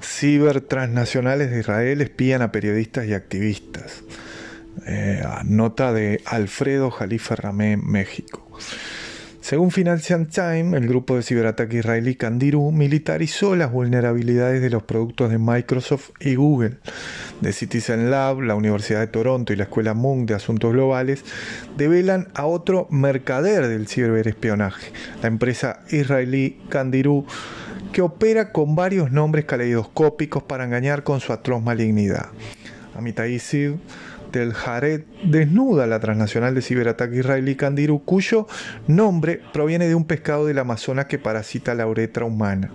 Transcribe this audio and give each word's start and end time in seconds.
cibertransnacionales 0.00 1.50
de 1.50 1.60
Israel 1.60 2.00
espían 2.00 2.42
a 2.42 2.52
periodistas 2.52 3.06
y 3.06 3.14
activistas. 3.14 4.02
Eh, 4.86 5.22
nota 5.44 5.92
de 5.92 6.22
Alfredo 6.24 6.90
Jalife 6.90 7.36
Ramé, 7.36 7.76
México. 7.76 8.46
Según 9.40 9.70
Financial 9.70 10.28
Times, 10.28 10.74
el 10.74 10.86
grupo 10.86 11.16
de 11.16 11.22
ciberataque 11.22 11.78
israelí 11.78 12.14
Candiru 12.14 12.70
militarizó 12.70 13.56
las 13.56 13.72
vulnerabilidades 13.72 14.62
de 14.62 14.70
los 14.70 14.82
productos 14.82 15.30
de 15.30 15.38
Microsoft 15.38 16.10
y 16.20 16.36
Google. 16.36 16.76
The 17.40 17.52
Citizen 17.52 18.10
Lab, 18.10 18.42
la 18.42 18.54
Universidad 18.54 19.00
de 19.00 19.06
Toronto 19.06 19.52
y 19.52 19.56
la 19.56 19.64
Escuela 19.64 19.94
Munk 19.94 20.28
de 20.28 20.34
Asuntos 20.34 20.72
Globales 20.72 21.24
develan 21.76 22.28
a 22.34 22.44
otro 22.46 22.86
mercader 22.90 23.66
del 23.66 23.88
ciberespionaje, 23.88 24.92
la 25.22 25.28
empresa 25.28 25.80
israelí 25.90 26.60
Candiru, 26.68 27.26
que 27.92 28.02
opera 28.02 28.52
con 28.52 28.74
varios 28.74 29.10
nombres 29.10 29.44
caleidoscópicos 29.44 30.42
para 30.42 30.64
engañar 30.64 31.02
con 31.02 31.20
su 31.20 31.32
atroz 31.32 31.62
malignidad. 31.62 32.26
Amitai 32.94 33.40
del 34.32 34.52
Jared 34.52 35.02
desnuda 35.24 35.86
la 35.86 35.98
transnacional 35.98 36.54
de 36.54 36.62
ciberataque 36.62 37.18
israelí 37.18 37.56
Candiru, 37.56 38.04
cuyo 38.04 38.46
nombre 38.86 39.40
proviene 39.52 39.88
de 39.88 39.94
un 39.94 40.04
pescado 40.04 40.46
del 40.46 40.58
Amazonas 40.58 41.06
que 41.06 41.18
parasita 41.18 41.74
la 41.74 41.86
uretra 41.86 42.24
humana 42.24 42.70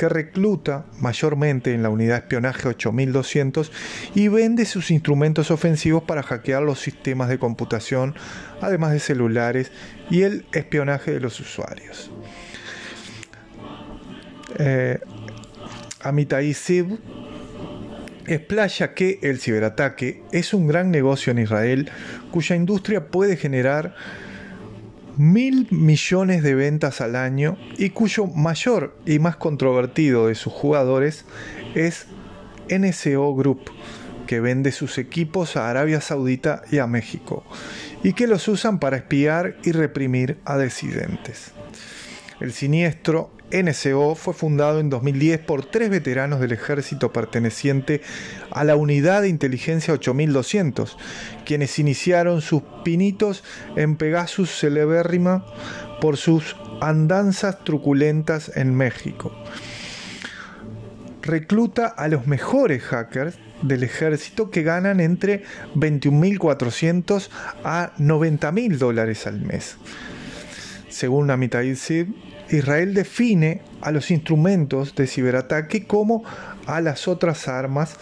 que 0.00 0.08
recluta 0.08 0.86
mayormente 0.98 1.74
en 1.74 1.82
la 1.82 1.90
unidad 1.90 2.14
de 2.14 2.20
espionaje 2.20 2.66
8200 2.68 3.70
y 4.14 4.28
vende 4.28 4.64
sus 4.64 4.90
instrumentos 4.90 5.50
ofensivos 5.50 6.04
para 6.04 6.22
hackear 6.22 6.62
los 6.62 6.80
sistemas 6.80 7.28
de 7.28 7.38
computación, 7.38 8.14
además 8.62 8.92
de 8.92 9.00
celulares 9.00 9.70
y 10.08 10.22
el 10.22 10.46
espionaje 10.52 11.12
de 11.12 11.20
los 11.20 11.38
usuarios. 11.38 12.10
Eh, 14.58 14.98
Amitai 16.02 16.54
Sib 16.54 16.98
explaya 18.26 18.94
que 18.94 19.18
el 19.22 19.38
ciberataque 19.40 20.22
es 20.32 20.54
un 20.54 20.66
gran 20.66 20.90
negocio 20.90 21.30
en 21.32 21.40
Israel 21.40 21.90
cuya 22.30 22.56
industria 22.56 23.08
puede 23.08 23.36
generar 23.36 23.94
mil 25.16 25.66
millones 25.70 26.42
de 26.42 26.54
ventas 26.54 27.00
al 27.00 27.16
año 27.16 27.58
y 27.76 27.90
cuyo 27.90 28.26
mayor 28.26 28.96
y 29.04 29.18
más 29.18 29.36
controvertido 29.36 30.28
de 30.28 30.34
sus 30.34 30.52
jugadores 30.52 31.24
es 31.74 32.06
NSO 32.70 33.34
Group, 33.34 33.70
que 34.26 34.40
vende 34.40 34.72
sus 34.72 34.96
equipos 34.98 35.56
a 35.56 35.68
Arabia 35.68 36.00
Saudita 36.00 36.62
y 36.70 36.78
a 36.78 36.86
México, 36.86 37.44
y 38.02 38.12
que 38.12 38.28
los 38.28 38.46
usan 38.48 38.78
para 38.78 38.96
espiar 38.96 39.56
y 39.64 39.72
reprimir 39.72 40.38
a 40.44 40.56
disidentes. 40.56 41.52
El 42.38 42.52
siniestro 42.52 43.32
NCO 43.52 44.14
fue 44.14 44.34
fundado 44.34 44.80
en 44.80 44.90
2010 44.90 45.40
por 45.40 45.64
tres 45.64 45.90
veteranos 45.90 46.40
del 46.40 46.52
ejército 46.52 47.12
perteneciente 47.12 48.00
a 48.50 48.64
la 48.64 48.76
unidad 48.76 49.22
de 49.22 49.28
inteligencia 49.28 49.94
8200, 49.94 50.96
quienes 51.44 51.78
iniciaron 51.78 52.40
sus 52.40 52.62
pinitos 52.84 53.44
en 53.76 53.96
Pegasus 53.96 54.50
celebérrima 54.50 55.44
por 56.00 56.16
sus 56.16 56.56
andanzas 56.80 57.62
truculentas 57.64 58.52
en 58.56 58.74
México. 58.74 59.32
Recluta 61.22 61.86
a 61.86 62.08
los 62.08 62.26
mejores 62.26 62.82
hackers 62.82 63.38
del 63.62 63.82
ejército 63.82 64.50
que 64.50 64.62
ganan 64.62 65.00
entre 65.00 65.44
21.400 65.74 67.28
a 67.62 67.92
90.000 67.98 68.78
dólares 68.78 69.26
al 69.26 69.40
mes. 69.40 69.76
Según 70.90 71.30
Amitai 71.30 71.74
Sid, 71.76 72.08
Israel 72.50 72.94
define 72.94 73.62
a 73.80 73.92
los 73.92 74.10
instrumentos 74.10 74.94
de 74.94 75.06
ciberataque 75.06 75.86
como 75.86 76.24
a 76.66 76.80
las 76.80 77.08
otras 77.08 77.48
armas 77.48 77.96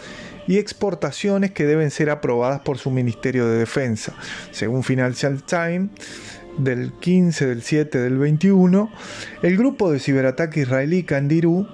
y 0.47 0.57
exportaciones 0.57 1.51
que 1.51 1.65
deben 1.65 1.91
ser 1.91 2.09
aprobadas 2.09 2.61
por 2.61 2.79
su 2.79 2.89
Ministerio 2.89 3.47
de 3.47 3.59
Defensa. 3.59 4.15
Según 4.51 4.83
Financial 4.83 5.43
Times, 5.43 5.91
del 6.57 6.91
15 6.93 7.45
del 7.45 7.61
7 7.61 7.99
del 7.99 8.17
21, 8.17 8.91
el 9.43 9.57
grupo 9.57 9.91
de 9.91 9.99
ciberataque 9.99 10.61
israelí 10.61 11.03
Candiru 11.03 11.67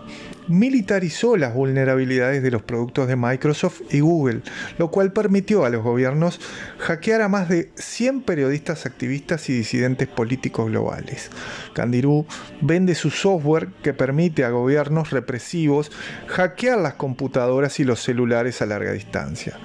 militarizó 0.47 1.38
las 1.38 1.53
vulnerabilidades 1.53 2.44
de 2.44 2.51
los 2.51 2.61
productos 2.61 3.07
de 3.07 3.16
Microsoft 3.16 3.81
y 3.91 4.00
Google, 4.00 4.41
lo 4.78 4.91
cual 4.91 5.11
permitió 5.11 5.66
a 5.66 5.69
los 5.69 5.83
gobiernos 5.83 6.39
hackear 6.79 7.22
a 7.22 7.29
más 7.29 7.50
de 7.50 7.72
100 7.75 8.22
periodistas 8.22 8.85
activistas 8.85 9.50
y 9.50 9.53
disidentes 9.53 10.07
políticos 10.07 10.67
globales. 10.67 11.29
Candirú 11.73 12.25
vende 12.61 12.95
su 12.95 13.09
software 13.09 13.69
que 13.84 13.94
permite 13.94 14.44
a 14.44 14.50
gobiernos 14.50 15.11
represivos 15.11 15.91
hackear 16.28 16.79
las 16.79 16.94
computadoras 16.94 17.79
y 17.79 17.84
los 17.84 18.01
celulares 18.01 18.61
a 18.61 18.66
larga 18.66 18.91
distancia. 18.91 19.57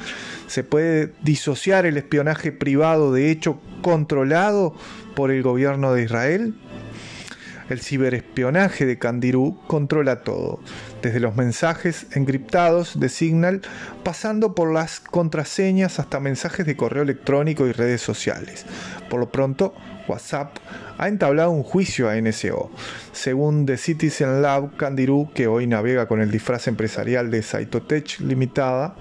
¿Se 0.46 0.64
puede 0.64 1.12
disociar 1.22 1.86
el 1.86 1.96
espionaje 1.96 2.50
privado 2.50 3.12
de 3.12 3.30
hecho 3.30 3.60
controlado 3.82 4.74
por 5.14 5.30
el 5.30 5.42
gobierno 5.42 5.92
de 5.92 6.02
Israel? 6.02 6.54
El 7.70 7.80
ciberespionaje 7.80 8.84
de 8.84 8.98
Candirú 8.98 9.56
controla 9.68 10.22
todo, 10.22 10.58
desde 11.02 11.20
los 11.20 11.36
mensajes 11.36 12.08
encriptados 12.16 12.98
de 12.98 13.08
Signal, 13.08 13.62
pasando 14.02 14.56
por 14.56 14.72
las 14.72 14.98
contraseñas 14.98 16.00
hasta 16.00 16.18
mensajes 16.18 16.66
de 16.66 16.76
correo 16.76 17.04
electrónico 17.04 17.68
y 17.68 17.72
redes 17.72 18.02
sociales. 18.02 18.66
Por 19.08 19.20
lo 19.20 19.30
pronto, 19.30 19.72
WhatsApp 20.08 20.56
ha 20.98 21.06
entablado 21.06 21.52
un 21.52 21.62
juicio 21.62 22.08
a 22.08 22.20
NSO. 22.20 22.72
Según 23.12 23.66
The 23.66 23.76
Citizen 23.76 24.42
Lab, 24.42 24.76
Candirú, 24.76 25.30
que 25.32 25.46
hoy 25.46 25.68
navega 25.68 26.08
con 26.08 26.20
el 26.20 26.32
disfraz 26.32 26.66
empresarial 26.66 27.30
de 27.30 27.42
Saitotech 27.44 28.18
Limitada, 28.18 28.96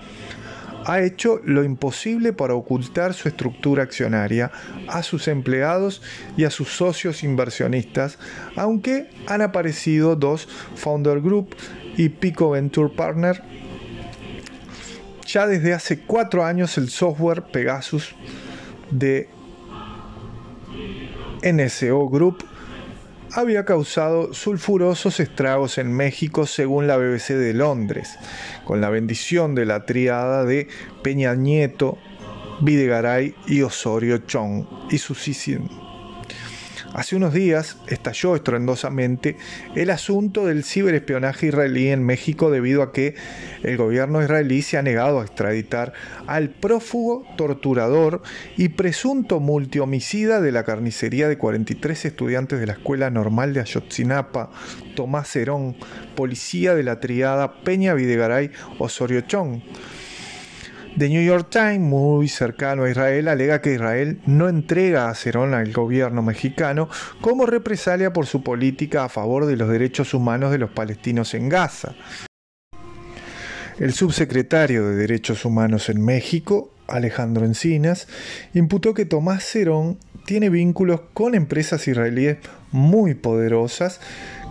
ha 0.86 1.02
hecho 1.02 1.40
lo 1.44 1.64
imposible 1.64 2.34
para 2.34 2.56
ocultar 2.56 3.14
su 3.14 3.28
estructura 3.28 3.84
accionaria 3.84 4.52
a 4.88 5.04
sus 5.04 5.28
empleados 5.28 6.02
y 6.38 6.46
a 6.46 6.50
sus 6.50 6.70
socios 6.70 7.24
inversionistas, 7.24 8.18
aunque 8.56 9.10
han 9.28 9.42
aparecido 9.42 10.16
dos 10.16 10.48
Founder 10.76 11.22
Group 11.22 11.56
y 11.98 12.10
Pico 12.10 12.52
Venture 12.52 12.94
Partner. 12.96 13.42
Ya 15.28 15.46
desde 15.46 15.74
hace 15.74 16.00
cuatro 16.00 16.44
años 16.44 16.78
el 16.78 16.90
software 16.90 17.44
Pegasus 17.44 18.16
de 18.90 19.30
NSO 21.44 22.10
Group 22.10 22.44
había 23.34 23.66
causado 23.66 24.34
sulfurosos 24.34 25.20
estragos 25.20 25.78
en 25.78 25.94
México 25.94 26.46
según 26.46 26.88
la 26.88 26.98
BBC 26.98 27.34
de 27.34 27.54
Londres, 27.54 28.18
con 28.66 28.82
la 28.82 28.90
bendición 28.90 29.56
de 29.56 29.66
la 29.66 29.86
triada 29.86 30.46
de 30.46 30.68
Peña 31.04 31.36
Nieto, 31.36 31.98
Videgaray 32.62 33.36
y 33.48 33.62
Osorio 33.62 34.20
Chong 34.20 34.66
y 34.90 34.98
su 34.98 35.16
Hace 36.94 37.16
unos 37.16 37.34
días 37.34 37.78
estalló 37.88 38.36
estruendosamente 38.36 39.38
el 39.76 39.92
asunto 39.92 40.48
del 40.48 40.64
ciberespionaje 40.64 41.48
israelí 41.48 41.90
en 41.90 42.04
México 42.04 42.50
debido 42.50 42.82
a 42.82 42.92
que 42.92 43.16
el 43.62 43.78
gobierno 43.78 44.24
israelí 44.24 44.64
se 44.64 44.78
ha 44.78 44.82
negado 44.82 45.20
a 45.20 45.24
extraditar 45.24 45.94
al 46.26 46.50
prófugo, 46.50 47.26
torturador 47.38 48.24
y 48.58 48.70
presunto 48.70 49.40
multihomicida 49.40 50.42
de 50.42 50.52
la 50.52 50.64
carnicería 50.64 51.28
de 51.28 51.38
43 51.38 52.06
estudiantes 52.06 52.60
de 52.60 52.66
la 52.66 52.74
Escuela 52.74 53.12
Normal 53.12 53.54
de 53.54 53.62
Ayotzinapa, 53.62 54.50
Tomás 54.96 55.36
Herón, 55.36 55.76
policía 56.16 56.74
de 56.74 56.84
la 56.84 57.00
triada 57.00 57.62
Peña 57.62 57.94
Videgaray 57.94 58.50
Osorio 58.80 59.22
Chong 59.22 59.62
The 60.98 61.08
New 61.08 61.24
York 61.24 61.50
Times, 61.50 61.80
muy 61.80 62.28
cercano 62.28 62.84
a 62.84 62.90
Israel, 62.90 63.28
alega 63.28 63.62
que 63.62 63.74
Israel 63.74 64.20
no 64.26 64.50
entrega 64.50 65.10
a 65.10 65.16
Cerón 65.16 65.54
al 65.54 65.72
gobierno 65.72 66.22
mexicano 66.22 66.90
como 67.22 67.46
represalia 67.46 68.12
por 68.12 68.26
su 68.26 68.44
política 68.44 69.06
a 69.06 69.10
favor 69.10 69.46
de 69.46 69.56
los 69.56 69.70
derechos 69.70 70.14
humanos 70.14 70.52
de 70.52 70.58
los 70.58 70.72
palestinos 70.72 71.34
en 71.34 71.48
Gaza. 71.48 71.96
El 73.80 73.94
subsecretario 73.94 74.86
de 74.88 74.96
Derechos 74.96 75.46
Humanos 75.46 75.88
en 75.88 76.04
México, 76.04 76.74
Alejandro 76.88 77.46
Encinas, 77.46 78.08
imputó 78.54 78.94
que 78.94 79.06
Tomás 79.06 79.46
Cerón 79.46 80.00
tiene 80.26 80.50
vínculos 80.50 81.02
con 81.14 81.34
empresas 81.34 81.88
israelíes 81.88 82.40
muy 82.72 83.14
poderosas 83.14 84.02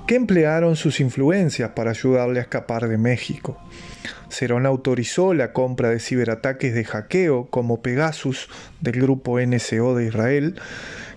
que 0.08 0.14
emplearon 0.14 0.74
sus 0.74 1.00
influencias 1.00 1.72
para 1.72 1.90
ayudarle 1.90 2.38
a 2.38 2.42
escapar 2.44 2.88
de 2.88 2.96
México. 2.96 3.58
Cerón 4.30 4.64
autorizó 4.64 5.34
la 5.34 5.52
compra 5.52 5.90
de 5.90 6.00
ciberataques 6.00 6.72
de 6.72 6.84
hackeo 6.84 7.48
como 7.50 7.82
Pegasus 7.82 8.48
del 8.80 9.02
grupo 9.02 9.38
NSO 9.38 9.94
de 9.94 10.06
Israel, 10.06 10.58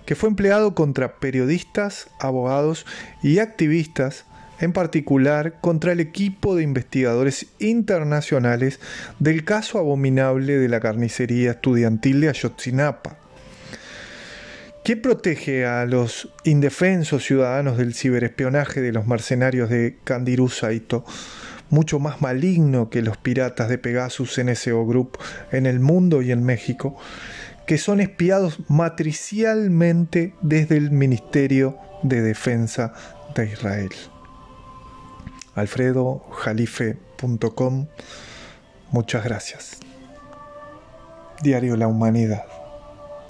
que 0.04 0.14
fue 0.14 0.28
empleado 0.28 0.74
contra 0.74 1.20
periodistas, 1.20 2.10
abogados 2.20 2.84
y 3.22 3.38
activistas, 3.38 4.26
en 4.60 4.74
particular 4.74 5.54
contra 5.62 5.92
el 5.92 6.00
equipo 6.00 6.54
de 6.54 6.62
investigadores 6.62 7.46
internacionales 7.60 8.78
del 9.18 9.42
caso 9.42 9.78
abominable 9.78 10.58
de 10.58 10.68
la 10.68 10.80
carnicería 10.80 11.52
estudiantil 11.52 12.20
de 12.20 12.28
Ayotzinapa. 12.28 13.21
¿Qué 14.84 14.96
protege 14.96 15.64
a 15.64 15.86
los 15.86 16.28
indefensos 16.44 17.24
ciudadanos 17.24 17.78
del 17.78 17.94
ciberespionaje 17.94 18.80
de 18.80 18.92
los 18.92 19.06
mercenarios 19.06 19.70
de 19.70 19.98
Candirú 20.04 20.48
Saito? 20.48 21.04
mucho 21.72 21.98
más 21.98 22.20
maligno 22.20 22.90
que 22.90 23.00
los 23.00 23.16
piratas 23.16 23.70
de 23.70 23.78
Pegasus 23.78 24.38
NSO 24.38 24.84
Group 24.86 25.16
en 25.52 25.64
el 25.64 25.80
mundo 25.80 26.20
y 26.20 26.30
en 26.30 26.44
México, 26.44 26.98
que 27.66 27.78
son 27.78 28.00
espiados 28.00 28.58
matricialmente 28.68 30.34
desde 30.42 30.76
el 30.76 30.90
Ministerio 30.90 31.78
de 32.02 32.20
Defensa 32.20 32.92
de 33.34 33.46
Israel. 33.46 33.88
alfredojalife.com 35.54 37.86
Muchas 38.90 39.24
gracias. 39.24 39.78
Diario 41.42 41.78
La 41.78 41.86
Humanidad. 41.86 42.61